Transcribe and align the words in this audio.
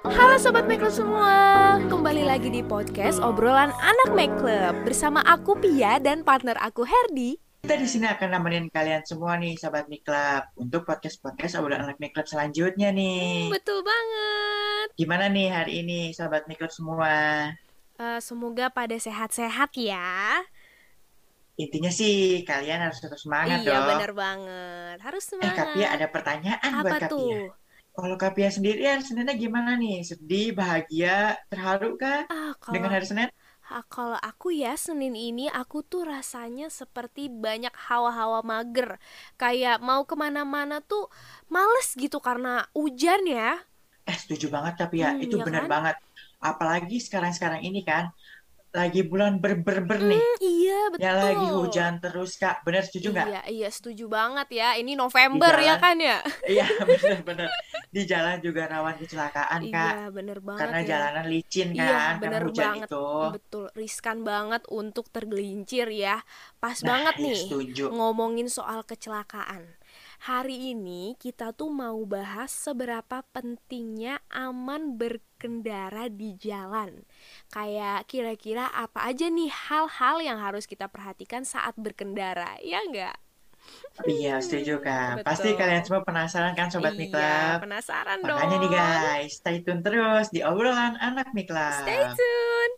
Halo 0.00 0.36
Sobat 0.36 0.66
Club 0.68 0.88
semua 0.88 1.32
Kembali 1.82 2.22
lagi 2.22 2.48
di 2.48 2.62
podcast 2.62 3.18
obrolan 3.18 3.74
anak 3.74 4.10
Make 4.12 4.36
Club 4.36 4.74
Bersama 4.82 5.18
aku 5.22 5.56
Pia 5.56 5.98
dan 5.98 6.22
partner 6.22 6.54
aku 6.56 6.82
Herdi 6.82 7.34
Kita 7.58 7.74
di 7.74 7.84
sini 7.84 8.06
akan 8.06 8.28
nemenin 8.30 8.66
kalian 8.68 9.02
semua 9.02 9.34
nih, 9.34 9.54
Sobat 9.54 9.86
Miklab, 9.86 10.54
untuk 10.54 10.84
podcast-podcast 10.84 11.58
obrolan 11.58 11.84
anak 11.84 11.98
Miklab 11.98 12.24
selanjutnya 12.24 12.88
nih. 12.88 13.50
Betul 13.50 13.82
banget 13.82 14.88
Gimana 14.94 15.26
nih 15.26 15.48
hari 15.48 15.72
ini, 15.80 16.00
Sobat 16.12 16.46
Miklab 16.46 16.70
semua? 16.70 17.50
Eh, 17.98 18.20
Semoga 18.20 18.70
pada 18.70 18.94
sehat-sehat 18.94 19.74
ya 19.74 20.46
Intinya 21.58 21.90
sih, 21.90 22.46
kalian 22.46 22.78
harus 22.80 23.02
tetap 23.02 23.18
semangat 23.18 23.60
Iya 23.60 23.74
dong. 23.74 23.86
bener 23.90 24.12
banget 24.14 24.96
Harus 25.02 25.24
Eh, 25.24 25.28
semangat 25.34 25.56
Kapia 25.66 25.86
ada 25.90 26.06
pertanyaan 26.06 26.70
buat 26.72 26.86
Apa 26.86 26.96
Kapia. 27.02 27.10
tuh? 27.10 27.38
Kalau 27.98 28.16
Kapia 28.22 28.48
sendiri 28.56 28.80
hari 28.90 29.02
Seninnya 29.08 29.34
gimana 29.44 29.70
nih? 29.82 29.96
Sedih, 30.10 30.46
bahagia, 30.60 31.10
terharu 31.50 31.88
kah 32.02 32.20
Ah 32.36 32.52
dengan 32.72 32.90
kalau 32.90 32.94
hari 32.94 33.06
Senin? 33.10 33.28
ah, 33.74 33.84
kalau 33.94 34.18
aku 34.30 34.48
ya 34.62 34.72
Senin 34.86 35.14
ini 35.28 35.46
aku 35.60 35.78
tuh 35.92 36.02
rasanya 36.12 36.66
seperti 36.80 37.22
banyak 37.44 37.74
hawa-hawa 37.88 38.40
mager 38.52 38.90
Kayak 39.40 39.76
mau 39.88 40.02
ke 40.10 40.14
mana-mana 40.24 40.76
tuh 40.90 41.04
males 41.54 41.88
gitu 42.02 42.18
karena 42.28 42.50
hujan 42.78 43.22
ya 43.36 43.48
Eh, 44.10 44.16
setuju 44.22 44.46
banget 44.54 44.74
tapi 44.82 44.96
ya, 45.04 45.08
Hmm, 45.08 45.24
itu 45.24 45.36
ya 45.38 45.46
benar 45.46 45.64
kan? 45.64 45.70
banget. 45.72 45.96
Apalagi 46.50 46.96
sekarang-sekarang 47.06 47.60
ini 47.68 47.80
kan, 47.90 48.04
lagi 48.74 49.00
bulan 49.10 49.32
ber-ber-ber 49.42 50.00
nih. 50.12 50.24
Hmm, 50.24 50.36
Iya 50.40 50.74
betul 50.94 51.06
Yang 51.06 51.18
lagi 51.24 51.46
hujan 51.56 51.92
terus, 52.02 52.30
Kak. 52.42 52.56
Benar 52.66 52.82
setuju 52.88 53.08
nggak? 53.14 53.30
Iya, 53.30 53.40
iya 53.48 53.68
setuju 53.72 54.04
banget 54.10 54.48
ya. 54.60 54.66
Ini 54.80 54.92
November 54.98 55.54
ya 55.68 55.74
jalan. 55.74 55.80
kan 55.80 55.96
ya? 55.98 56.20
Iya, 56.50 56.64
benar-benar. 56.88 57.50
Di 57.94 58.00
jalan 58.12 58.36
juga 58.46 58.62
rawan 58.72 58.96
kecelakaan, 59.02 59.62
Kak. 59.74 59.94
Iya, 59.96 60.10
bener 60.16 60.38
banget 60.48 60.60
Karena 60.60 60.78
ya. 60.90 60.90
jalanan 60.90 61.26
licin 61.32 61.70
Iya, 61.76 61.96
kan, 62.02 62.12
karena 62.22 62.38
bener 62.38 62.44
hujan 62.46 62.70
banget. 62.72 62.88
itu. 62.88 62.96
Betul, 63.34 63.64
riskan 63.80 64.18
banget 64.30 64.62
untuk 64.70 65.10
tergelincir 65.14 65.86
ya. 65.90 66.22
Pas 66.62 66.78
Nah, 66.82 66.90
banget 66.90 67.14
iya 67.18 67.26
nih 67.26 67.40
setuju. 67.42 67.82
ngomongin 67.96 68.48
soal 68.48 68.80
kecelakaan. 68.86 69.64
Hari 70.28 70.74
ini 70.74 71.14
kita 71.18 71.54
tuh 71.58 71.70
mau 71.70 71.98
bahas 72.06 72.50
seberapa 72.50 73.22
pentingnya 73.34 74.18
aman 74.30 74.98
berkendara 75.00 75.27
di 76.10 76.34
jalan. 76.38 77.06
Kayak 77.54 78.10
kira-kira 78.10 78.66
apa 78.74 79.06
aja 79.06 79.30
nih 79.30 79.50
hal-hal 79.50 80.16
yang 80.18 80.38
harus 80.42 80.66
kita 80.66 80.90
perhatikan 80.90 81.46
saat 81.46 81.74
berkendara, 81.78 82.58
ya 82.62 82.82
enggak? 82.82 83.16
Iya, 84.06 84.38
setuju 84.42 84.78
Kak. 84.82 85.08
Betul. 85.22 85.26
Pasti 85.28 85.48
kalian 85.54 85.82
semua 85.86 86.02
penasaran 86.06 86.52
kan 86.58 86.68
Sobat 86.70 86.94
Iya, 86.94 87.00
Miklab? 87.00 87.56
penasaran 87.62 88.18
Makanya 88.22 88.56
dong. 88.58 88.62
nih 88.62 88.70
guys, 88.74 89.30
stay 89.38 89.56
tune 89.62 89.82
terus 89.86 90.26
di 90.34 90.40
obrolan 90.42 90.94
anak 90.98 91.30
Miklab. 91.34 91.82
Stay 91.86 92.02
tune. 92.18 92.72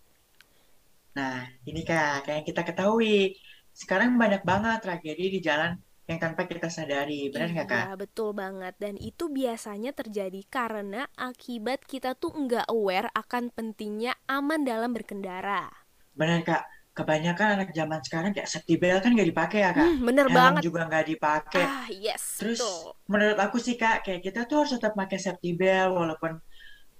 Nah, 1.16 1.42
ini 1.68 1.80
Kak, 1.82 2.24
kayak 2.24 2.36
yang 2.40 2.46
kita 2.46 2.62
ketahui, 2.68 3.34
sekarang 3.74 4.14
banyak 4.16 4.42
banget 4.46 4.78
tragedi 4.84 5.24
di 5.34 5.40
jalan 5.42 5.74
yang 6.10 6.18
tanpa 6.24 6.42
kita 6.50 6.66
sadari. 6.66 7.30
Benar 7.30 7.48
nggak 7.54 7.68
Kak? 7.70 7.86
Iya, 7.86 7.94
betul 7.94 8.34
banget. 8.34 8.74
Dan 8.82 8.94
itu 8.98 9.30
biasanya 9.30 9.90
terjadi 9.94 10.42
karena 10.50 11.06
akibat 11.14 11.86
kita 11.86 12.18
tuh 12.18 12.34
nggak 12.34 12.66
aware 12.66 13.08
akan 13.14 13.54
pentingnya 13.54 14.12
aman 14.26 14.66
dalam 14.66 14.90
berkendara. 14.90 15.70
Benar 16.18 16.40
Kak. 16.42 16.62
Kebanyakan 16.90 17.48
anak 17.56 17.70
zaman 17.70 18.02
sekarang 18.02 18.30
kayak 18.34 18.50
safety 18.50 18.74
belt 18.74 19.00
kan 19.06 19.14
nggak 19.14 19.30
dipakai 19.30 19.58
ya 19.62 19.70
Kak. 19.70 19.86
Hmm, 19.86 20.02
bener 20.02 20.26
Helm 20.26 20.34
banget. 20.34 20.62
juga 20.66 20.80
nggak 20.90 21.06
dipakai. 21.06 21.64
Ah, 21.64 21.86
yes, 21.88 22.42
Terus 22.42 22.58
betul. 22.58 22.98
menurut 23.06 23.38
aku 23.38 23.56
sih 23.62 23.78
Kak, 23.78 24.02
kayak 24.02 24.20
kita 24.26 24.40
tuh 24.50 24.66
harus 24.66 24.74
tetap 24.74 24.92
pakai 24.98 25.18
safety 25.22 25.54
belt 25.54 25.94
walaupun 25.94 26.32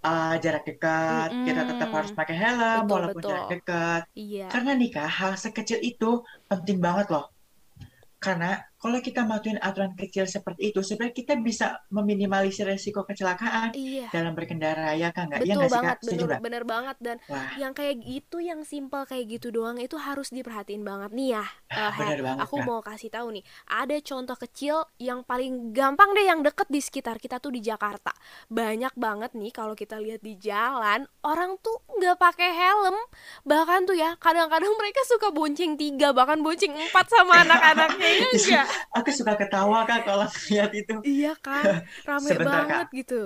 uh, 0.07 0.35
jarak 0.39 0.63
dekat, 0.65 1.29
kita 1.45 1.61
tetap 1.67 1.91
harus 1.91 2.13
pakai 2.15 2.37
helm 2.39 2.87
Betul, 2.87 2.95
walaupun 2.95 3.23
jarak 3.27 3.45
betul. 3.45 3.55
dekat. 3.59 4.03
Iya, 4.15 4.47
Karena 4.49 4.71
nih 4.79 4.91
Kak, 4.95 5.09
hal 5.11 5.33
sekecil 5.35 5.79
itu 5.83 6.11
penting 6.47 6.79
banget 6.79 7.07
loh. 7.11 7.27
Karena 8.23 8.63
kalau 8.81 8.97
kita 9.05 9.29
matuin 9.29 9.61
aturan 9.61 9.93
kecil 9.93 10.25
seperti 10.25 10.73
itu, 10.73 10.81
sebenarnya 10.81 11.13
kita 11.13 11.37
bisa 11.37 11.85
meminimalisir 11.93 12.65
resiko 12.65 13.05
kecelakaan 13.05 13.77
iya. 13.77 14.09
dalam 14.09 14.33
berkendara 14.33 14.97
ya 14.97 15.13
Kak 15.13 15.29
nggak? 15.29 15.41
Iya 15.45 15.53
Betul 15.53 15.61
nggak 15.61 15.69
sih 15.69 15.77
banget? 15.77 15.97
Setuju 16.01 16.25
bener, 16.25 16.41
bener 16.41 16.65
banget 16.65 16.97
dan 16.97 17.17
Wah, 17.29 17.61
yang 17.61 17.77
kayak 17.77 18.01
gitu, 18.01 18.41
yang 18.41 18.65
simpel 18.65 19.05
kayak 19.05 19.37
gitu 19.37 19.53
doang 19.53 19.77
itu 19.77 20.01
harus 20.01 20.33
diperhatiin 20.33 20.81
banget 20.81 21.13
nih 21.13 21.29
ya. 21.37 21.45
Her, 21.69 21.93
bener 21.93 22.21
banget 22.25 22.41
aku 22.49 22.57
Kak. 22.57 22.67
mau 22.73 22.81
kasih 22.81 23.13
tahu 23.13 23.29
nih, 23.37 23.45
ada 23.69 23.97
contoh 24.01 24.37
kecil 24.41 24.77
yang 24.97 25.21
paling 25.29 25.77
gampang 25.77 26.17
deh 26.17 26.25
yang 26.25 26.41
deket 26.41 26.73
di 26.73 26.81
sekitar 26.81 27.21
kita 27.21 27.37
tuh 27.37 27.53
di 27.53 27.61
Jakarta. 27.61 28.17
Banyak 28.49 28.97
banget 28.97 29.37
nih 29.37 29.53
kalau 29.53 29.77
kita 29.77 30.01
lihat 30.01 30.25
di 30.25 30.41
jalan, 30.41 31.05
orang 31.21 31.61
tuh 31.61 31.85
nggak 32.01 32.17
pakai 32.17 32.49
helm. 32.57 32.97
Bahkan 33.45 33.93
tuh 33.93 33.97
ya, 34.01 34.17
kadang-kadang 34.17 34.73
mereka 34.81 35.05
suka 35.05 35.29
bonceng 35.29 35.77
tiga, 35.77 36.17
bahkan 36.17 36.41
bonceng 36.41 36.73
empat 36.73 37.13
sama 37.13 37.37
anak-anaknya 37.45 38.09
ya 38.09 38.29
enggak? 38.33 38.70
Aku 38.97 39.11
suka 39.15 39.35
ketawa 39.39 39.87
Kak 39.89 40.07
kalau 40.09 40.27
lihat 40.51 40.71
itu. 40.75 40.95
Iya 41.07 41.33
kan, 41.39 41.85
rame 42.07 42.31
Sebentar, 42.31 42.67
banget 42.67 42.87
gitu. 43.05 43.21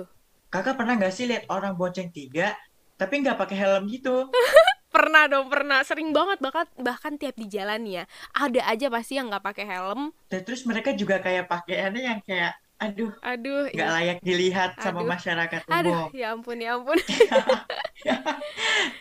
Kakak 0.53 0.75
pernah 0.79 0.93
nggak 0.95 1.13
sih 1.13 1.25
lihat 1.27 1.43
orang 1.51 1.73
bonceng 1.75 2.09
tiga, 2.13 2.55
tapi 2.95 3.23
nggak 3.23 3.37
pakai 3.39 3.57
helm 3.59 3.83
gitu? 3.91 4.29
Pernah 4.95 5.27
dong, 5.27 5.51
pernah. 5.51 5.83
Sering 5.83 6.15
banget 6.15 6.39
bahkan 6.39 6.63
bahkan 6.79 7.13
tiap 7.19 7.35
di 7.35 7.51
jalan 7.51 7.83
ya. 7.83 8.07
Ada 8.31 8.63
aja 8.63 8.87
pasti 8.87 9.19
yang 9.19 9.27
nggak 9.27 9.43
pakai 9.43 9.65
helm. 9.67 10.15
Dan 10.31 10.41
terus 10.47 10.63
mereka 10.63 10.95
juga 10.95 11.19
kayak 11.19 11.51
pakaiannya 11.51 12.01
yang 12.01 12.19
kayak, 12.23 12.55
aduh, 12.79 13.11
Aduh, 13.23 13.67
nggak 13.73 13.87
iya. 13.87 13.95
layak 13.95 14.17
dilihat 14.23 14.71
sama 14.83 14.99
Aduh. 15.01 15.03
masyarakat 15.03 15.61
Aduh, 15.71 15.91
umum. 15.91 16.09
ya 16.13 16.27
ampun, 16.35 16.57
ya 16.61 16.75
ampun. 16.77 16.95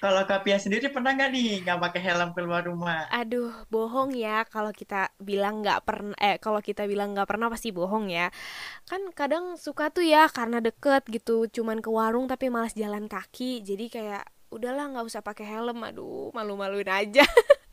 Kalau 0.02 0.22
Kapia 0.28 0.56
sendiri 0.60 0.88
pernah 0.94 1.12
nggak 1.16 1.30
nih 1.34 1.48
nggak 1.64 1.78
pakai 1.80 2.00
helm 2.00 2.30
keluar 2.36 2.62
rumah? 2.64 3.06
Aduh, 3.12 3.52
bohong 3.72 4.12
ya 4.16 4.44
kalau 4.48 4.70
kita 4.72 5.12
bilang 5.20 5.60
nggak 5.62 5.80
pernah 5.86 6.16
eh 6.18 6.36
kalau 6.40 6.60
kita 6.64 6.84
bilang 6.88 7.12
nggak 7.14 7.28
pernah 7.30 7.48
pasti 7.52 7.70
bohong 7.72 8.08
ya. 8.10 8.28
Kan 8.90 9.12
kadang 9.16 9.56
suka 9.60 9.88
tuh 9.94 10.04
ya 10.04 10.26
karena 10.28 10.58
deket 10.64 11.04
gitu, 11.08 11.46
cuman 11.48 11.80
ke 11.84 11.88
warung 11.92 12.26
tapi 12.30 12.48
malas 12.52 12.72
jalan 12.76 13.06
kaki. 13.08 13.60
Jadi 13.64 13.84
kayak 13.92 14.24
udahlah 14.54 14.88
nggak 14.92 15.06
usah 15.08 15.20
pakai 15.24 15.44
helm. 15.48 15.78
Aduh, 15.84 16.30
malu-maluin 16.36 16.88
aja. 16.88 17.24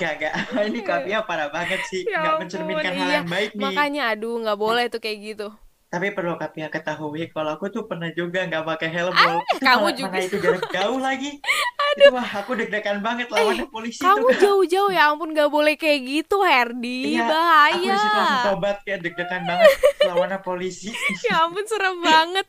Nggak, 0.00 0.12
nggak. 0.16 0.32
Ini 0.72 0.80
Kapia 0.80 1.18
parah 1.28 1.52
banget 1.52 1.80
sih. 1.92 2.08
Ya 2.08 2.24
ampun, 2.24 2.48
mencerminkan 2.48 2.92
hal 2.96 3.08
iya. 3.08 3.16
yang 3.20 3.28
baik 3.28 3.50
nih. 3.52 3.64
Makanya 3.68 4.02
aduh 4.16 4.34
nggak 4.40 4.58
boleh 4.58 4.84
tuh 4.88 5.00
kayak 5.04 5.18
gitu. 5.20 5.48
Tapi 5.90 6.14
perlu 6.14 6.38
Kapia 6.38 6.70
ketahui, 6.70 7.28
kalau 7.34 7.58
aku 7.58 7.66
tuh 7.68 7.84
pernah 7.84 8.08
juga 8.14 8.46
nggak 8.46 8.62
pakai 8.62 8.88
helm. 8.94 9.10
Ah, 9.10 9.42
kamu 9.58 9.88
juga. 9.98 10.16
Mana 10.16 10.24
itu 10.24 10.38
jarak 10.40 10.64
jauh 10.72 10.98
lagi. 11.02 11.30
Itu 11.96 12.14
wah, 12.14 12.30
aku 12.42 12.52
deg-degan 12.54 12.98
banget 13.02 13.26
lawan 13.30 13.66
polisi 13.66 13.98
itu. 13.98 14.06
Kamu 14.06 14.28
jauh-jauh 14.38 14.90
ya 14.94 15.10
ampun 15.10 15.34
nggak 15.34 15.50
boleh 15.50 15.74
kayak 15.74 16.00
gitu, 16.06 16.42
Herdi. 16.42 17.18
Iya, 17.18 17.26
Aku 17.26 17.30
Bahaya. 17.30 17.78
di 17.80 17.98
situ 17.98 18.18
langsung 18.18 18.46
tobat 18.54 18.76
kayak 18.86 19.00
deg-degan 19.02 19.42
banget 19.46 19.68
lawan 20.06 20.30
polisi. 20.42 20.88
Ya 21.26 21.46
ampun 21.46 21.64
serem 21.66 22.00
banget. 22.00 22.46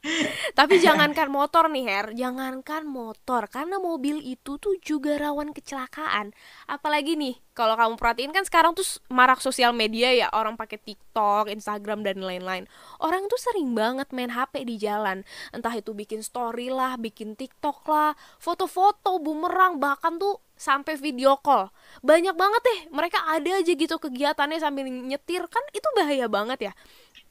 Tapi 0.57 0.79
jangankan 0.79 1.27
motor 1.29 1.67
nih 1.69 1.85
Her, 1.85 2.07
jangankan 2.15 2.87
motor 2.87 3.45
karena 3.51 3.77
mobil 3.77 4.21
itu 4.23 4.57
tuh 4.57 4.77
juga 4.81 5.17
rawan 5.17 5.51
kecelakaan. 5.51 6.31
Apalagi 6.65 7.17
nih 7.19 7.35
kalau 7.51 7.75
kamu 7.75 7.99
perhatiin 7.99 8.31
kan 8.31 8.47
sekarang 8.47 8.71
tuh 8.71 8.87
marak 9.11 9.43
sosial 9.43 9.75
media 9.75 10.07
ya 10.15 10.27
orang 10.31 10.55
pakai 10.55 10.79
TikTok, 10.79 11.51
Instagram 11.51 12.01
dan 12.01 12.23
lain-lain. 12.23 12.63
Orang 13.03 13.27
tuh 13.27 13.35
sering 13.35 13.75
banget 13.75 14.07
main 14.15 14.31
HP 14.31 14.63
di 14.63 14.79
jalan. 14.79 15.27
Entah 15.51 15.75
itu 15.75 15.91
bikin 15.91 16.23
story 16.23 16.71
lah, 16.71 16.95
bikin 16.95 17.35
TikTok 17.35 17.83
lah, 17.91 18.15
foto-foto, 18.39 19.19
bumerang 19.31 19.79
bahkan 19.83 20.13
tuh 20.19 20.33
sampai 20.67 20.93
video 20.99 21.39
call. 21.45 21.71
Banyak 22.03 22.35
banget 22.35 22.61
deh 22.69 22.79
mereka 22.97 23.19
ada 23.35 23.51
aja 23.63 23.71
gitu 23.73 23.95
kegiatannya 23.97 24.59
sambil 24.59 24.85
nyetir 24.91 25.43
kan 25.47 25.63
itu 25.77 25.87
bahaya 25.97 26.27
banget 26.27 26.59
ya. 26.71 26.73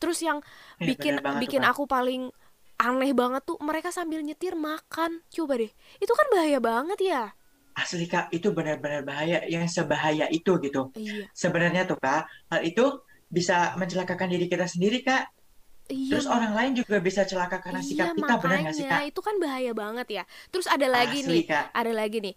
Terus 0.01 0.19
yang 0.25 0.39
Iya, 0.81 0.89
bikin 0.89 1.15
tuh, 1.23 1.35
bikin 1.37 1.63
aku 1.71 1.85
paling 1.85 2.33
aneh 2.81 3.13
banget 3.13 3.43
tuh 3.49 3.59
mereka 3.69 3.93
sambil 3.93 4.21
nyetir 4.25 4.55
makan 4.57 5.21
coba 5.29 5.55
deh 5.61 5.73
itu 6.01 6.13
kan 6.17 6.27
bahaya 6.33 6.59
banget 6.65 6.99
ya 7.05 7.23
Asli 7.83 8.05
Kak, 8.13 8.25
itu 8.37 8.49
benar-benar 8.57 9.01
bahaya. 9.09 9.37
Yang 9.55 9.65
sebahaya 9.77 10.27
itu 10.39 10.53
gitu. 10.65 10.81
iya 10.95 11.31
Sebenarnya 11.43 11.83
tuh 11.91 11.99
Kak, 12.05 12.21
hal 12.53 12.61
itu 12.71 12.85
bisa 13.37 13.55
mencelakakan 13.81 14.29
diri 14.35 14.47
kita 14.53 14.67
sendiri 14.73 14.99
Kak. 15.07 15.23
Iya 15.91 16.17
Terus 16.17 16.27
orang 16.37 16.53
lain 16.59 16.73
juga 16.81 16.97
bisa 17.07 17.23
celaka 17.31 17.57
karena 17.65 17.83
sikap 17.89 18.11
iya 18.11 18.15
kita, 18.19 18.33
benar 18.43 18.59
nggak 18.63 18.77
sih 18.79 18.87
Kak? 18.91 19.03
itu 19.09 19.21
kan 19.27 19.37
bahaya 19.45 19.73
banget 19.83 20.07
ya 20.17 20.23
terus 20.53 20.67
ada 20.75 20.87
lagi 20.97 21.17
Asli 21.17 21.31
nih 21.31 21.43
Kak. 21.49 21.67
ada 21.81 21.93
lagi 22.01 22.19
nih 22.27 22.35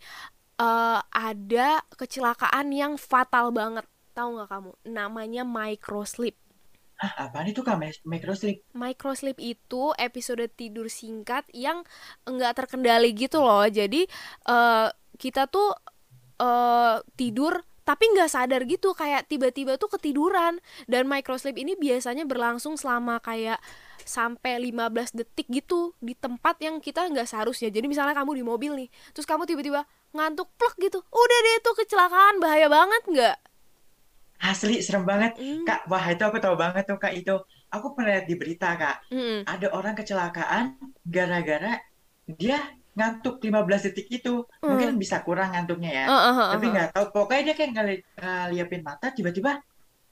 Eh 0.61 0.99
ada 1.29 1.69
kecelakaan 1.99 2.67
yang 2.81 2.93
fatal 3.11 3.49
banget 3.59 3.85
tahu 4.17 4.29
nggak 4.37 4.49
kamu 4.53 4.71
namanya 4.85 5.43
microslip 5.45 6.35
Hah, 7.01 7.11
apaan 7.25 7.47
itu 7.51 7.61
Kak? 7.67 7.77
Mi- 7.81 8.01
Microslip? 8.11 8.57
Microslip 8.73 9.37
itu 9.37 9.93
episode 10.01 10.49
tidur 10.57 10.89
singkat 10.89 11.45
yang 11.53 11.85
enggak 12.25 12.57
terkendali 12.57 13.13
gitu 13.13 13.37
loh. 13.45 13.61
Jadi 13.69 14.09
eh, 14.49 14.87
kita 15.21 15.45
tuh 15.45 15.69
eh, 16.41 16.97
tidur 17.19 17.53
tapi 17.83 18.07
nggak 18.15 18.31
sadar 18.31 18.63
gitu 18.63 18.95
kayak 18.95 19.27
tiba-tiba 19.27 19.75
tuh 19.75 19.91
ketiduran 19.91 20.59
dan 20.87 21.07
microsleep 21.07 21.59
ini 21.59 21.75
biasanya 21.75 22.23
berlangsung 22.23 22.79
selama 22.79 23.19
kayak 23.19 23.59
sampai 24.03 24.59
15 24.71 25.15
detik 25.15 25.47
gitu 25.47 25.95
di 25.99 26.15
tempat 26.15 26.59
yang 26.59 26.79
kita 26.83 27.07
nggak 27.07 27.27
seharusnya 27.27 27.71
jadi 27.71 27.87
misalnya 27.87 28.15
kamu 28.15 28.39
di 28.39 28.43
mobil 28.43 28.71
nih 28.75 28.89
terus 29.15 29.27
kamu 29.27 29.47
tiba-tiba 29.47 29.87
ngantuk 30.11 30.51
plek 30.59 30.75
gitu 30.79 30.99
udah 31.03 31.39
deh 31.43 31.55
itu 31.59 31.71
kecelakaan 31.83 32.39
bahaya 32.39 32.67
banget 32.67 33.03
nggak 33.07 33.37
Asli 34.43 34.83
serem 34.83 35.07
banget. 35.07 35.39
Hmm. 35.39 35.63
Kak, 35.63 35.87
wah 35.87 36.03
itu 36.11 36.19
aku 36.19 36.35
tahu 36.35 36.59
banget 36.59 36.83
tuh 36.83 36.99
Kak 36.99 37.15
itu. 37.15 37.31
Aku 37.71 37.95
pernah 37.95 38.19
lihat 38.19 38.27
di 38.27 38.35
berita 38.35 38.75
Kak. 38.75 39.07
Mm-mm. 39.07 39.47
Ada 39.47 39.71
orang 39.71 39.95
kecelakaan 39.95 40.75
gara-gara 41.07 41.79
dia 42.27 42.59
ngantuk 42.93 43.41
15 43.41 43.85
detik 43.89 44.07
itu. 44.09 44.45
Mungkin 44.61 44.97
bisa 45.01 45.25
kurang 45.25 45.53
ngantuknya 45.53 45.91
ya. 45.91 46.05
Uh, 46.07 46.15
uh, 46.15 46.33
uh, 46.37 46.49
Tapi 46.57 46.65
nggak 46.69 46.87
tahu. 46.93 47.05
Pokoknya 47.13 47.41
dia 47.51 47.55
kayak 47.57 47.71
ngeli 47.73 47.95
ngeliapin 48.17 48.81
mata 48.85 49.07
tiba-tiba 49.11 49.61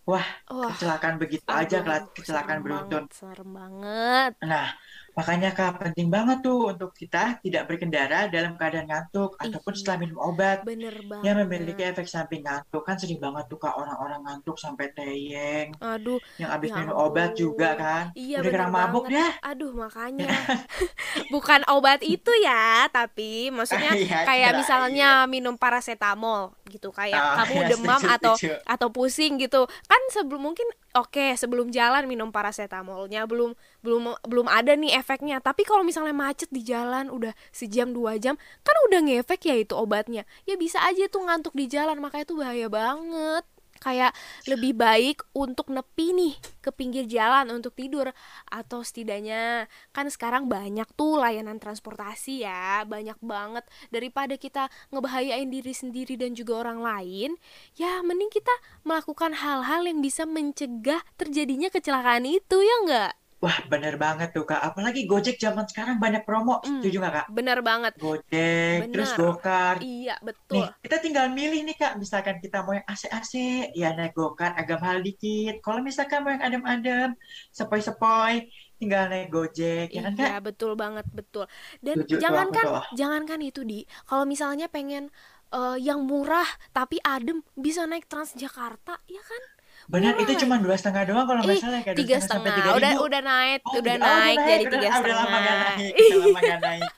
wah 0.01 0.25
wah 0.49 0.73
kecelakaan 0.73 1.21
begitu 1.21 1.45
aja 1.45 1.85
aduh 1.85 2.09
kecelakaan 2.11 2.59
serem 2.59 2.65
beruntun. 2.65 3.03
serem 3.13 3.49
banget 3.53 4.33
Nah, 4.41 4.67
makanya 5.11 5.51
Kak 5.51 5.77
penting 5.77 6.07
banget 6.07 6.39
tuh 6.39 6.71
untuk 6.71 6.91
kita 6.91 7.37
tidak 7.39 7.67
berkendara 7.67 8.27
dalam 8.27 8.55
keadaan 8.55 8.87
ngantuk 8.87 9.35
ataupun 9.35 9.71
Iya. 9.71 9.77
setelah 9.77 9.97
minum 9.99 10.19
obat 10.19 10.63
bener 10.63 10.95
yang 11.21 11.35
banget. 11.35 11.35
memiliki 11.43 11.81
efek 11.83 12.07
samping 12.07 12.41
ngantuk. 12.41 12.81
Kan 12.81 12.95
sering 12.95 13.17
banget 13.17 13.45
tuh 13.45 13.57
Kak 13.57 13.75
orang-orang 13.75 14.21
ngantuk 14.21 14.55
sampai 14.55 14.91
teyeng. 14.91 15.75
aduh 15.77 16.19
yang 16.37 16.49
habis 16.49 16.69
ya 16.69 16.77
minum 16.77 16.95
obat 16.95 17.31
juga 17.33 17.75
kan. 17.75 18.03
Iya 18.13 18.39
udah 18.39 18.51
kena 18.51 18.67
mabuk 18.67 19.05
dah. 19.07 19.31
Aduh 19.43 19.71
makanya. 19.71 20.27
Bukan 21.33 21.61
obat 21.67 21.99
itu 22.01 22.31
ya 22.39 22.87
tapi 22.87 23.49
maksudnya 23.49 23.91
Iya, 24.01 24.23
kayak 24.23 24.51
misalnya 24.57 25.09
minum 25.25 25.55
paracetamol 25.55 26.55
gitu 26.71 26.89
kayak 26.89 27.19
Oh, 27.19 27.35
kamu 27.43 27.53
iya, 27.59 27.67
demam 27.75 27.99
setuju, 27.99 28.15
atau 28.15 28.33
setuju. 28.39 28.55
atau 28.63 28.87
pusing 28.89 29.33
gitu. 29.37 29.61
Kan 29.67 30.01
sebelum 30.09 30.41
mungkin 30.47 30.67
oke 30.95 31.35
sebelum 31.35 31.67
jalan 31.69 32.07
minum 32.07 32.31
paracetamolnya 32.31 33.27
belum 33.27 33.51
belum 33.83 34.15
belum 34.23 34.47
ada 34.47 34.73
nih 34.73 34.95
efeknya. 34.95 35.43
Tapi 35.43 35.67
kalau 35.67 35.83
misalnya 35.83 36.15
macet 36.15 36.47
di 36.47 36.63
jalan 36.63 37.11
udah 37.11 37.35
sejam 37.51 37.91
dua 37.91 38.15
jam 38.15 38.39
kan 38.63 38.75
udah 38.87 39.03
ngefek 39.03 39.43
ya 39.45 39.55
itu 39.59 39.75
obatnya. 39.75 40.23
Ya 40.47 40.55
bisa 40.55 40.79
aja 40.81 41.11
tuh 41.11 41.27
ngantuk 41.27 41.51
di 41.51 41.67
jalan 41.67 41.99
makanya 41.99 42.23
itu 42.25 42.35
bahaya 42.39 42.67
banget 42.71 43.43
kayak 43.81 44.13
lebih 44.45 44.77
baik 44.77 45.25
untuk 45.33 45.73
nepi 45.73 46.13
nih 46.13 46.33
ke 46.61 46.69
pinggir 46.69 47.09
jalan 47.09 47.49
untuk 47.49 47.73
tidur. 47.73 48.13
Atau 48.47 48.85
setidaknya 48.85 49.65
kan 49.91 50.07
sekarang 50.07 50.45
banyak 50.45 50.85
tuh 50.93 51.17
layanan 51.17 51.57
transportasi 51.57 52.45
ya 52.45 52.85
banyak 52.85 53.17
banget. 53.19 53.65
Daripada 53.89 54.37
kita 54.37 54.69
ngebahayain 54.93 55.49
diri 55.49 55.73
sendiri 55.73 56.13
dan 56.15 56.37
juga 56.37 56.61
orang 56.61 56.85
lain 56.85 57.35
ya 57.73 58.05
mending 58.05 58.29
kita 58.29 58.53
melakukan 58.85 59.33
hal-hal 59.33 59.89
yang 59.89 59.99
bisa 59.99 60.29
mencegah 60.29 61.01
terjadinya 61.17 61.73
kecelakaan 61.73 62.29
itu 62.29 62.61
ya 62.61 62.75
enggak 62.85 63.20
wah 63.41 63.57
bener 63.71 63.93
banget 63.97 64.29
tuh 64.35 64.45
kak. 64.45 64.61
Apalagi 64.61 65.09
Gojek 65.09 65.35
zaman 65.41 65.65
sekarang 65.65 65.97
banyak 65.97 66.21
promo. 66.27 66.61
Hmm. 66.61 66.79
setuju 66.79 66.97
nggak 67.01 67.13
kak? 67.17 67.27
bener 67.33 67.59
banget. 67.65 67.93
Gojek 67.97 68.77
terus 68.93 69.11
Bener. 69.13 69.19
Gokar 69.19 69.75
iya 69.81 70.15
nih 70.21 70.27
betul. 70.29 70.65
kita 70.83 70.97
tinggal 71.01 71.25
milih 71.33 71.61
nih 71.65 71.75
kak. 71.81 71.93
Misalkan 71.97 72.37
kita 72.43 72.61
mau 72.65 72.73
yang 72.77 72.85
AC-AC 72.85 73.33
ya 73.73 73.97
naik 73.97 74.13
Gokar 74.13 74.53
agak 74.53 74.77
mahal 74.83 75.01
dikit. 75.01 75.59
Kalau 75.65 75.81
misalkan 75.81 76.21
mau 76.21 76.31
yang 76.33 76.43
adem-adem 76.45 77.09
sepoi-sepoi 77.49 78.35
tinggal 78.77 79.09
naik 79.09 79.29
Gojek 79.33 79.89
ya 79.89 80.01
kan 80.05 80.13
kak? 80.17 80.29
Iya 80.29 80.37
betul 80.41 80.71
banget 80.77 81.05
betul. 81.09 81.45
Dan 81.81 82.05
Setuju 82.05 82.21
jangankan 82.21 82.65
jangankan 82.93 83.39
itu 83.41 83.61
di. 83.65 83.79
Kalau 84.05 84.25
misalnya 84.29 84.69
pengen 84.69 85.09
eh, 85.51 85.77
yang 85.79 86.03
murah 86.03 86.47
tapi 86.71 86.97
adem 87.01 87.39
bisa 87.55 87.83
naik 87.85 88.07
Transjakarta 88.07 88.99
ya 89.05 89.21
kan? 89.21 89.43
Murah 89.87 90.13
itu 90.15 90.33
cuma 90.39 90.55
dua 90.57 90.75
setengah 90.75 91.03
doang 91.05 91.25
kalau 91.25 91.41
nggak 91.41 91.57
salah 91.57 91.79
ya 91.79 91.83
kayak 91.83 91.97
tiga 91.97 92.17
setengah 92.17 92.21
sampai 92.21 92.49
setengah. 92.49 92.55
Tiga 92.57 92.71
udah 92.77 92.91
ribu. 92.93 93.03
udah 93.03 93.21
naik 93.23 93.59
Oh, 93.61 93.71
udah 93.73 93.95
tiga- 93.95 93.97
oh, 94.01 94.07
naik 94.07 94.37
jadi 94.41 94.63
udah, 94.63 94.71
tiga 94.73 94.87
ah, 94.87 94.99
udah 94.99 95.15
lama 95.15 95.27
setengah. 95.27 95.55
naik 95.57 95.93
udah 96.01 96.17
lama 96.17 96.39
nggak 96.39 96.59
naik. 96.61 96.91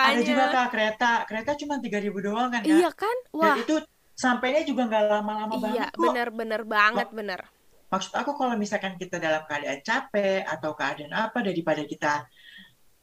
Ada 0.00 0.20
juga 0.20 0.44
makanya 0.44 0.52
kak 0.52 0.66
kereta, 0.68 1.10
kereta 1.24 1.50
cuma 1.56 1.74
3000 1.78 2.12
doang 2.20 2.48
kan 2.50 2.60
kak? 2.60 2.68
iya 2.68 2.90
kan? 2.92 3.16
Dan 3.32 3.38
wah. 3.40 3.56
itu 3.56 3.74
sampainya 4.14 4.62
juga 4.64 4.82
nggak 4.84 5.04
lama-lama 5.08 5.54
iya 5.54 5.60
banget 5.64 5.86
kok. 5.88 6.00
bener-bener 6.02 6.60
banget 6.66 7.08
bener 7.10 7.40
Maksud 7.90 8.12
aku 8.14 8.38
kalau 8.38 8.54
misalkan 8.54 8.94
kita 8.94 9.18
dalam 9.18 9.42
keadaan 9.48 9.82
capek 9.82 10.46
atau 10.46 10.70
keadaan 10.74 11.10
apa 11.10 11.42
daripada 11.42 11.82
kita 11.82 12.22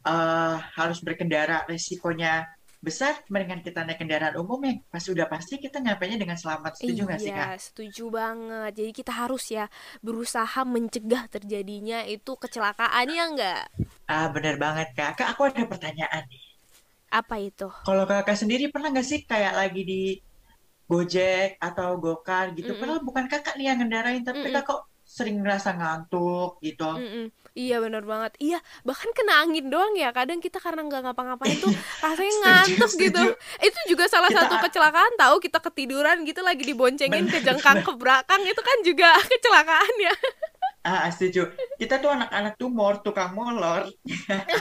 eh, 0.06 0.56
harus 0.78 1.00
berkendara 1.02 1.66
resikonya 1.66 2.46
besar, 2.88 3.14
mendingan 3.32 3.62
kita 3.68 3.80
naik 3.86 4.00
kendaraan 4.02 4.36
umum 4.44 4.60
ya. 4.70 4.74
Pas 4.94 5.06
udah 5.14 5.28
pasti 5.34 5.54
kita 5.66 5.78
nyampainya 5.86 6.18
dengan 6.24 6.38
selamat. 6.44 6.74
Setuju 6.80 7.02
nggak 7.08 7.22
sih 7.26 7.34
kak? 7.40 7.50
Iya, 7.50 7.58
setuju 7.58 8.04
banget. 8.14 8.70
Jadi 8.78 8.92
kita 8.94 9.12
harus 9.22 9.44
ya 9.50 9.66
berusaha 10.06 10.62
mencegah 10.74 11.24
terjadinya 11.34 12.06
itu 12.06 12.32
kecelakaan 12.38 13.08
ya 13.10 13.24
enggak? 13.30 13.62
Ah 14.16 14.26
bener 14.36 14.56
banget 14.64 14.88
kak. 14.98 15.10
Kak 15.18 15.28
aku 15.32 15.42
ada 15.50 15.64
pertanyaan 15.72 16.24
nih. 16.32 16.42
Apa 17.12 17.36
itu? 17.44 17.68
Kalau 17.86 18.04
kakak 18.12 18.38
sendiri 18.42 18.64
pernah 18.74 18.90
nggak 18.94 19.08
sih 19.12 19.20
kayak 19.32 19.54
lagi 19.60 19.82
di 19.92 19.96
Gojek 20.92 21.50
atau 21.68 21.90
Gokar 22.04 22.46
gitu? 22.58 22.72
Mm-mm. 22.72 22.78
Padahal 22.80 23.02
bukan 23.08 23.26
kakak 23.32 23.54
nih 23.58 23.66
yang 23.70 23.78
ngendarain, 23.82 24.24
tapi 24.28 24.40
Mm-mm. 24.40 24.54
kakak 24.56 24.66
kok 24.70 24.82
sering 25.18 25.42
ngerasa 25.42 25.74
ngantuk 25.74 26.62
gitu. 26.62 26.86
Mm-mm. 26.86 27.26
Iya 27.58 27.82
bener 27.82 28.06
banget. 28.06 28.38
Iya 28.38 28.62
bahkan 28.86 29.10
kena 29.18 29.42
angin 29.42 29.74
doang 29.74 29.98
ya. 29.98 30.14
Kadang 30.14 30.38
kita 30.38 30.62
karena 30.62 30.86
nggak 30.86 31.10
ngapa-ngapain 31.10 31.58
tuh 31.58 31.74
rasanya 32.06 32.30
Setuju, 32.30 32.46
ngantuk 32.46 32.92
gitu. 33.02 33.24
setuju. 33.26 33.66
Itu 33.66 33.80
juga 33.90 34.06
salah 34.06 34.30
Kita- 34.30 34.46
satu 34.46 34.56
kecelakaan 34.62 35.14
tahu 35.18 35.36
kita 35.42 35.58
ketiduran 35.66 36.22
gitu 36.22 36.46
lagi 36.46 36.62
diboncengin 36.62 37.26
Bener, 37.26 37.34
ke 37.34 37.40
jengkang 37.42 37.82
ke 37.82 37.92
belakang 37.98 38.46
itu 38.46 38.62
kan 38.62 38.78
juga 38.86 39.10
kecelakaan 39.34 39.94
ya. 39.98 40.14
Ah, 40.86 41.10
setuju. 41.10 41.50
Kita 41.76 41.98
tuh 41.98 42.14
anak-anak 42.14 42.56
tumor, 42.56 43.02
tukang 43.02 43.34
molor. 43.34 43.90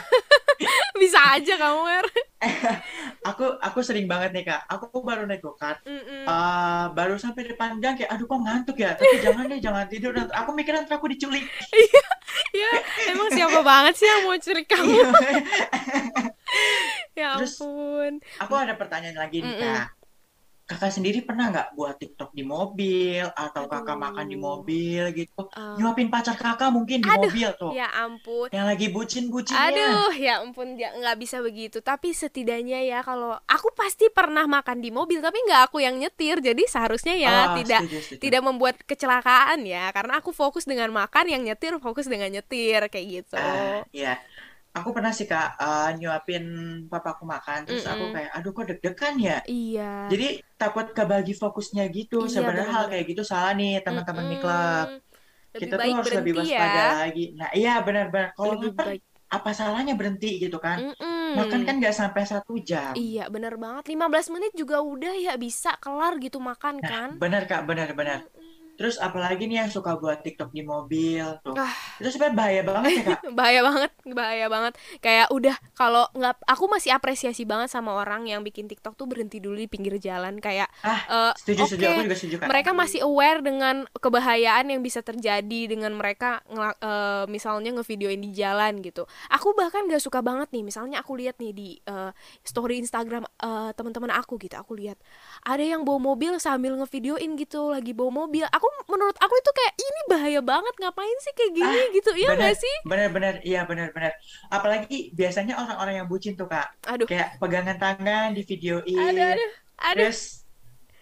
Bisa 0.98 1.20
aja 1.36 1.54
kamu 1.54 1.80
Mer. 1.84 2.06
Aku 3.26 3.58
aku 3.58 3.78
sering 3.80 4.06
banget 4.06 4.30
nih 4.30 4.44
Kak. 4.44 4.62
Aku 4.68 5.02
baru 5.02 5.24
naik 5.24 5.40
go-kart. 5.40 5.82
Mm-mm. 5.82 6.22
Ah, 6.24 6.90
baru 6.90 7.16
sampai 7.16 7.42
depan 7.44 7.76
gang 7.76 7.94
kayak 7.94 8.08
aduh 8.08 8.24
kok 8.24 8.38
ngantuk 8.38 8.76
ya. 8.76 8.94
Tapi 8.94 9.18
jangan 9.18 9.44
deh, 9.46 9.58
jangan 9.58 9.86
tidur. 9.86 10.12
Nanti- 10.12 10.30
Aku 10.32 10.50
mikir 10.52 10.72
nanti 10.72 10.92
aku 10.92 11.06
diculik. 11.06 11.42
Ya 12.52 12.70
emang 13.08 13.28
siapa 13.28 13.60
banget 13.60 13.94
sih 13.96 14.06
yang 14.06 14.22
mau 14.24 14.36
culik 14.36 14.66
kamu? 14.72 14.94
Ya 17.16 17.34
Terus, 17.40 17.56
ampun. 17.58 18.12
Aku 18.38 18.52
ada 18.54 18.74
pertanyaan 18.74 19.16
lagi 19.16 19.40
nih. 19.40 19.56
Kak. 19.56 19.95
Kakak 20.66 20.90
sendiri 20.90 21.22
pernah 21.22 21.46
nggak 21.54 21.68
buat 21.78 21.94
TikTok 21.94 22.34
di 22.34 22.42
mobil 22.42 23.22
atau 23.22 23.70
kakak 23.70 23.94
Aduh. 23.94 24.02
makan 24.02 24.26
di 24.26 24.34
mobil 24.34 25.02
gitu? 25.14 25.46
Eh, 25.54 25.62
Nyuapin 25.78 26.10
pacar 26.10 26.34
kakak 26.34 26.74
mungkin 26.74 26.98
di 26.98 27.06
Aduh, 27.06 27.30
mobil 27.30 27.48
tuh. 27.54 27.70
ya 27.70 27.86
ampun. 27.94 28.50
Yang 28.50 28.66
lagi 28.74 28.86
bucin-bucinnya. 28.90 29.62
Aduh, 29.62 30.10
ya 30.18 30.42
ampun, 30.42 30.74
ya 30.74 30.90
nggak 30.98 31.16
bisa 31.22 31.38
begitu. 31.38 31.78
Tapi 31.78 32.10
setidaknya 32.10 32.82
ya 32.82 32.98
kalau 33.06 33.38
aku 33.46 33.70
pasti 33.78 34.10
pernah 34.10 34.42
makan 34.50 34.82
di 34.82 34.90
mobil, 34.90 35.22
tapi 35.22 35.38
nggak 35.46 35.70
aku 35.70 35.78
yang 35.86 35.94
nyetir. 36.02 36.42
Jadi 36.42 36.66
seharusnya 36.66 37.14
ya 37.14 37.54
Oh, 37.54 37.54
tidak 37.62 37.86
setuju, 37.86 37.98
setuju. 38.02 38.20
tidak 38.26 38.42
membuat 38.42 38.74
kecelakaan 38.90 39.62
ya, 39.62 39.94
karena 39.94 40.18
aku 40.18 40.34
fokus 40.34 40.66
dengan 40.66 40.90
makan, 40.90 41.30
yang 41.30 41.42
nyetir 41.46 41.78
fokus 41.78 42.10
dengan 42.10 42.26
nyetir 42.34 42.90
kayak 42.90 43.06
gitu. 43.22 43.38
Ah, 43.38 43.86
iya. 43.94 44.18
Aku 44.76 44.88
pernah 44.96 45.12
sih 45.18 45.26
Kak 45.32 45.48
eh, 45.62 45.88
nyuapin 45.98 46.44
papaku 46.92 47.24
makan 47.34 47.58
terus 47.66 47.84
aku 47.88 48.02
Mm-mm. 48.04 48.14
kayak 48.16 48.30
aduh 48.36 48.50
kok 48.56 48.64
deg-degan 48.70 49.14
ya. 49.28 49.36
Iya. 49.48 49.82
Jadi 50.12 50.26
takut 50.60 50.86
kebagi 50.96 51.32
fokusnya 51.42 51.82
gitu. 51.96 52.16
Iya, 52.16 52.32
Sebenarnya 52.34 52.68
hal 52.76 52.84
kayak 52.92 53.04
gitu 53.10 53.22
salah 53.32 53.52
nih 53.58 53.70
teman-teman. 53.86 54.24
Mm-mm. 54.28 55.00
Lebih 55.56 55.60
Kita 55.60 55.74
tuh 55.80 55.92
harus 55.96 56.12
lebih 56.12 56.32
berhenti 56.32 56.38
waspada 56.40 56.80
ya. 56.84 56.88
lagi. 57.02 57.24
Nah, 57.38 57.48
iya 57.58 57.72
benar-benar. 57.86 58.28
Kalau 58.36 58.54
baik. 58.76 59.00
apa 59.36 59.50
salahnya 59.58 59.94
berhenti 59.98 60.28
gitu 60.44 60.56
kan? 60.66 60.78
Mm-mm. 60.78 61.36
Makan 61.40 61.60
kan 61.66 61.74
nggak 61.80 61.94
sampai 62.00 62.22
satu 62.32 62.52
jam. 62.70 62.92
Iya, 62.96 63.22
bener 63.34 63.54
banget. 63.64 63.84
15 63.92 64.26
menit 64.34 64.52
juga 64.60 64.76
udah 64.92 65.12
ya 65.26 65.32
bisa 65.44 65.70
kelar 65.82 66.12
gitu 66.24 66.38
makan 66.40 66.76
Nah, 66.82 66.88
kan. 66.90 67.08
benar 67.22 67.42
Kak, 67.50 67.60
benar-benar. 67.68 68.18
Terus 68.76 68.96
apalagi 68.96 69.44
nih 69.44 69.64
yang 69.64 69.70
suka 69.70 69.96
buat 69.96 70.20
TikTok 70.20 70.52
di 70.52 70.60
mobil 70.60 71.24
tuh. 71.40 71.56
Ah. 71.56 71.72
Itu 71.96 72.08
sebenarnya 72.08 72.36
bahaya 72.36 72.62
banget 72.62 72.90
ya 72.92 73.02
Kak. 73.02 73.20
bahaya 73.38 73.60
banget 73.60 73.90
bahaya 74.06 74.46
banget 74.46 74.72
kayak 75.00 75.26
udah 75.28 75.56
kalau 75.72 76.04
nggak 76.12 76.36
aku 76.44 76.64
masih 76.68 76.92
apresiasi 76.92 77.42
banget 77.42 77.68
sama 77.68 77.92
orang 77.92 78.28
yang 78.28 78.40
bikin 78.40 78.68
TikTok 78.68 78.94
tuh 78.94 79.08
berhenti 79.08 79.40
dulu 79.40 79.56
di 79.56 79.66
pinggir 79.66 79.96
jalan 79.96 80.38
kayak 80.38 80.68
Ah, 80.80 81.00
eh, 81.08 81.32
setuju, 81.40 81.66
setuju. 81.66 81.84
oke, 81.84 81.90
Aku 81.90 82.04
juga 82.04 82.16
setuju 82.16 82.36
Kak. 82.38 82.48
mereka 82.48 82.70
masih 82.70 83.00
aware 83.02 83.40
dengan 83.40 83.76
kebahayaan 83.96 84.66
yang 84.70 84.80
bisa 84.84 85.00
terjadi 85.00 85.60
dengan 85.66 85.96
mereka 85.96 86.44
eh, 86.52 87.24
misalnya 87.26 87.72
ngevideoin 87.74 88.20
di 88.20 88.30
jalan 88.30 88.78
gitu 88.80 89.04
aku 89.28 89.56
bahkan 89.56 89.88
gak 89.88 90.02
suka 90.02 90.20
banget 90.20 90.52
nih 90.52 90.62
misalnya 90.62 91.00
aku 91.00 91.16
lihat 91.16 91.40
nih 91.40 91.52
di 91.52 91.68
eh, 91.80 92.10
story 92.42 92.78
Instagram 92.78 93.24
eh, 93.24 93.70
teman-teman 93.72 94.12
aku 94.12 94.36
gitu 94.36 94.54
aku 94.54 94.76
lihat 94.76 95.00
ada 95.42 95.62
yang 95.62 95.82
bawa 95.82 95.98
mobil 95.98 96.36
sambil 96.36 96.76
ngevideoin 96.76 97.34
gitu 97.36 97.72
lagi 97.72 97.96
bawa 97.96 98.26
mobil 98.26 98.44
aku 98.46 98.65
menurut 98.90 99.16
aku 99.18 99.34
itu 99.36 99.50
kayak 99.54 99.74
ini 99.78 100.00
bahaya 100.10 100.40
banget 100.44 100.74
ngapain 100.80 101.16
sih 101.24 101.32
kayak 101.36 101.52
gini 101.58 101.80
Ah, 101.80 101.94
gitu 101.96 102.10
iya 102.14 102.28
bener, 102.30 102.52
gak 102.52 102.54
sih 102.62 102.74
bener-bener, 102.86 103.34
iya 103.42 103.60
bener-bener. 103.68 104.12
Apalagi 104.50 105.10
biasanya 105.18 105.54
orang-orang 105.62 105.94
yang 106.04 106.08
bucin 106.10 106.34
tuh 106.38 106.46
Kak. 106.46 106.66
aduh 106.86 107.06
Kayak 107.08 107.28
pegangan 107.42 107.76
tangan 107.82 108.28
di 108.36 108.42
videoin. 108.46 108.96
aduh 109.08 109.26
aduh 109.32 109.50
aduh 109.82 110.10
Terus 110.10 110.45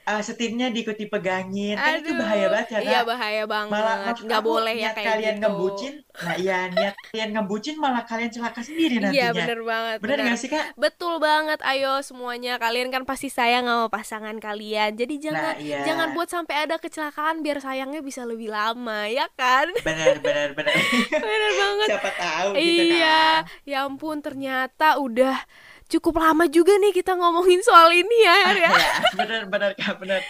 uh, 0.04 0.20
setirnya 0.20 0.68
diikuti 0.68 1.04
pegangin 1.06 1.74
kan 1.74 1.98
itu 1.98 2.10
Aduh, 2.10 2.20
bahaya 2.20 2.46
banget 2.48 2.68
ya 2.70 2.78
iya 2.80 3.00
bahaya 3.02 3.42
malah 3.44 3.52
banget. 3.66 4.06
maksud 4.08 4.24
Nggak 4.24 4.42
boleh 4.42 4.74
ya 4.74 4.90
kayak 4.92 5.08
kalian 5.10 5.34
gitu. 5.34 5.42
ngebucin 5.42 5.94
nah 6.14 6.34
iya 6.36 6.58
niat 6.68 6.94
kalian 7.04 7.28
ngebucin 7.32 7.74
malah 7.76 8.02
kalian 8.04 8.30
celaka 8.30 8.60
sendiri 8.60 8.94
Iya 9.04 9.04
nantinya 9.04 9.32
bener 9.34 9.60
banget, 9.62 9.96
bener 9.98 10.08
bener. 10.14 10.24
nggak 10.24 10.38
sih 10.38 10.48
kak 10.48 10.66
Betul 10.74 11.14
banget, 11.18 11.58
ayo 11.62 11.92
semuanya 12.00 12.52
kalian 12.56 12.88
kan 12.88 13.02
pasti 13.02 13.28
sayang 13.28 13.64
sama 13.64 13.86
pasangan 13.88 14.36
kalian. 14.38 14.94
Jadi 14.94 15.14
jangan 15.18 15.42
nah 15.42 15.56
iya 15.56 15.80
jangan 15.82 16.08
buat 16.12 16.28
sampai 16.28 16.54
ada 16.64 16.76
kecelakaan 16.76 17.40
biar 17.40 17.58
sayangnya 17.58 18.00
bisa 18.00 18.22
lebih 18.22 18.48
lama, 18.48 19.06
ya 19.06 19.26
kan? 19.34 19.66
benar 19.80 20.20
benar 20.20 20.52
benar 20.52 20.74
Bener 21.24 21.52
banget. 21.54 21.88
siapa 21.90 22.10
tahu 22.12 22.48
gitu 22.54 22.82
Iya, 22.94 23.22
kan 23.42 23.64
ya 23.64 23.78
ampun 23.84 24.16
ternyata 24.20 24.98
udah 24.98 25.36
cukup 25.88 26.20
lama 26.20 26.44
juga 26.48 26.74
nih 26.80 26.92
kita 26.92 27.16
ngomongin 27.16 27.60
soal 27.60 27.92
ini 27.92 28.18
ya, 28.24 28.36
ya. 28.56 28.70
ya 28.72 28.92
benar 29.18 29.42
benar 29.48 29.70
kak 29.76 30.00
benar 30.00 30.22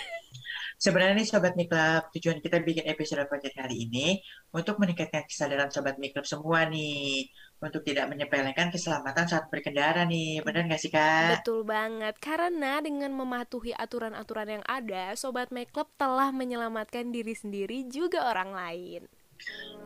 Sebenarnya 0.84 1.16
nih 1.16 1.28
Sobat 1.30 1.54
Miklab, 1.56 2.12
tujuan 2.12 2.44
kita 2.44 2.60
bikin 2.60 2.84
episode 2.84 3.24
podcast 3.30 3.56
kali 3.56 3.88
ini 3.88 4.20
untuk 4.52 4.76
meningkatkan 4.76 5.24
kesadaran 5.24 5.72
Sobat 5.72 5.96
Miklab 5.96 6.28
semua 6.28 6.68
nih. 6.68 7.30
Untuk 7.62 7.80
tidak 7.88 8.12
menyepelekan 8.12 8.68
keselamatan 8.68 9.24
saat 9.24 9.48
berkendara 9.48 10.04
nih. 10.04 10.44
Benar 10.44 10.68
nggak 10.68 10.76
sih 10.76 10.92
Kak? 10.92 11.40
Betul 11.40 11.64
banget, 11.64 12.20
karena 12.20 12.84
dengan 12.84 13.16
mematuhi 13.16 13.72
aturan-aturan 13.72 14.60
yang 14.60 14.64
ada, 14.68 15.16
Sobat 15.16 15.48
Make 15.48 15.72
Club 15.72 15.88
telah 15.96 16.28
menyelamatkan 16.28 17.08
diri 17.08 17.32
sendiri 17.32 17.88
juga 17.88 18.28
orang 18.28 18.52
lain. 18.52 19.08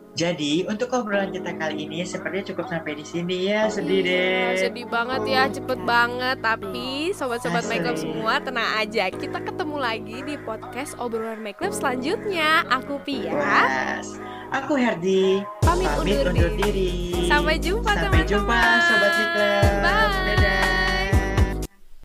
Jadi, 0.09 0.65
untuk 0.65 0.91
obrolan 0.91 1.29
kita 1.29 1.55
kali 1.55 1.85
ini 1.85 2.03
sepertinya 2.03 2.51
cukup 2.51 2.65
sampai 2.67 2.91
di 2.93 3.05
sini 3.05 3.47
ya. 3.47 3.69
Sedih 3.71 4.03
Iya, 4.03 4.09
deh. 4.51 4.57
sedih 4.59 4.85
banget 4.85 5.21
ya, 5.23 5.47
cepet 5.47 5.79
banget. 5.85 6.37
Tapi 6.41 7.13
sobat-sobat 7.13 7.63
Asli. 7.63 7.71
Make 7.71 7.83
Club 7.85 7.97
semua 7.97 8.33
tenang 8.41 8.69
aja, 8.75 9.05
kita 9.07 9.39
ketemu 9.39 9.75
lagi 9.77 10.17
di 10.19 10.35
podcast 10.39 10.97
obrolan 10.97 11.39
Make 11.39 11.61
Club 11.61 11.71
selanjutnya. 11.71 12.67
Aku 12.67 12.99
Pia, 12.99 13.31
Was. 13.31 14.19
Aku 14.51 14.73
Herdi. 14.75 15.45
pamit, 15.61 15.87
Pamit 15.87 16.17
undur 16.17 16.33
undur 16.33 16.51
diri. 16.57 16.89
diri. 17.13 17.29
Sampai 17.29 17.55
jumpa 17.55 17.91
Sampai 17.93 18.25
jumpa 18.25 18.49
teman-teman. 18.49 18.81
Sobat 18.81 19.11
Miklab. 19.13 19.73
Bye. 19.79 20.09
Dadah. 20.25 20.68